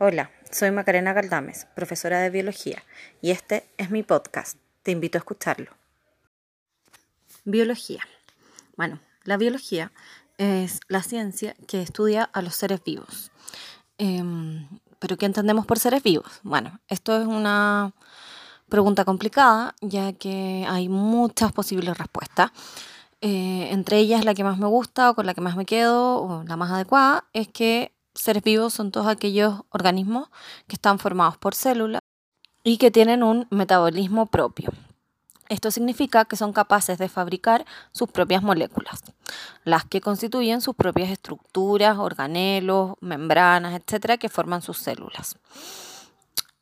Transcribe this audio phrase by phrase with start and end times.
[0.00, 2.82] Hola, soy Macarena Galdames, profesora de biología,
[3.22, 4.58] y este es mi podcast.
[4.82, 5.70] Te invito a escucharlo.
[7.44, 8.02] Biología.
[8.76, 9.92] Bueno, la biología
[10.36, 13.30] es la ciencia que estudia a los seres vivos.
[13.96, 14.66] Em,
[14.98, 16.40] ¿Pero qué entendemos por seres vivos?
[16.42, 17.92] Bueno, esto es una
[18.68, 22.50] pregunta complicada, ya que hay muchas posibles respuestas.
[23.20, 26.20] Eh, entre ellas, la que más me gusta o con la que más me quedo,
[26.20, 30.28] o la más adecuada, es que seres vivos son todos aquellos organismos
[30.66, 32.00] que están formados por células
[32.62, 34.70] y que tienen un metabolismo propio.
[35.50, 39.02] Esto significa que son capaces de fabricar sus propias moléculas,
[39.64, 45.36] las que constituyen sus propias estructuras, organelos, membranas, etcétera, que forman sus células.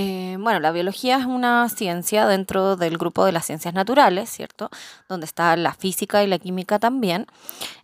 [0.00, 4.70] Eh, bueno, la biología es una ciencia dentro del grupo de las ciencias naturales, ¿cierto?
[5.08, 7.26] Donde está la física y la química también.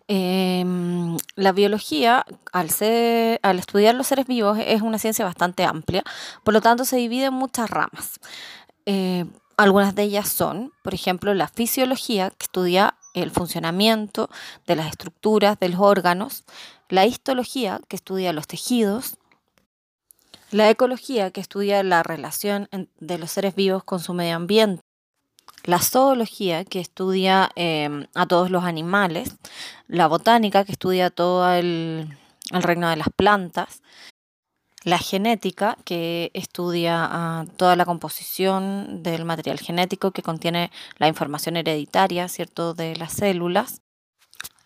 [0.06, 6.04] Em, la biología, al, estudiar los seres vivos, es una ciencia bastante amplia,
[6.44, 8.20] por lo tanto se divide en muchas ramas.
[8.86, 9.24] Eh,
[9.56, 14.30] algunas de ellas son, por ejemplo, la fisiología, que estudia el funcionamiento
[14.68, 16.44] de las estructuras de los órganos,
[16.88, 19.16] la histología, que estudia los tejidos,
[20.50, 22.68] la ecología, que estudia la relación
[23.00, 24.82] de los seres vivos con su medio ambiente.
[25.64, 29.36] La zoología, que estudia em, a todos los animales.
[29.88, 32.08] La botánica, que estudia todo el,
[32.50, 33.82] reino de las plantas.
[34.84, 41.56] La genética, que estudia ah, toda la composición del material genético que contiene la información
[41.56, 43.80] hereditaria, ¿cierto?, de las células.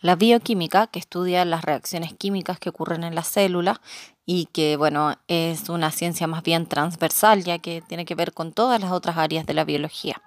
[0.01, 3.81] La bioquímica, que estudia las reacciones químicas que ocurren en las células
[4.25, 8.53] y que, bueno, es una ciencia más bien transversal, ya que tiene que ver con
[8.53, 10.23] todas las otras áreas de la biología.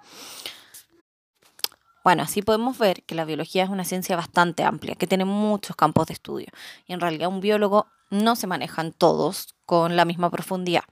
[2.04, 5.76] Bueno, así podemos ver que la biología es una ciencia bastante amplia, que tiene muchos
[5.76, 6.48] campos de estudio.
[6.86, 10.82] Y en realidad un biólogo no se manejan todos con la misma profundidad.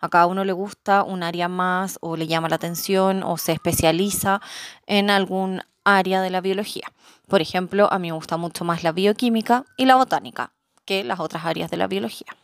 [0.00, 3.52] A cada uno le gusta un área más o le llama la atención o se
[3.52, 4.40] especializa
[4.86, 6.92] en algún área de la biología.
[7.28, 10.52] Por ejemplo, a mí me gusta mucho más la bioquímica y la botánica
[10.84, 12.36] que las otras áreas de la biología.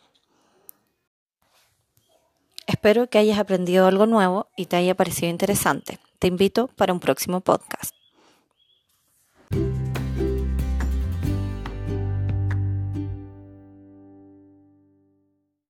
[2.67, 5.99] Espero que hayas aprendido algo nuevo y te haya parecido interesante.
[6.19, 8.00] Te invito para un próximo podcast.